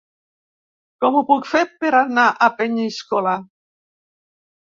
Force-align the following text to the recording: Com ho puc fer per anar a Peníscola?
Com 1.03 1.17
ho 1.17 1.21
puc 1.27 1.49
fer 1.49 1.61
per 1.83 1.91
anar 1.99 2.25
a 2.31 2.47
Peníscola? 2.61 3.35